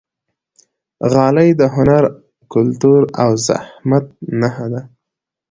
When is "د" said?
1.59-1.61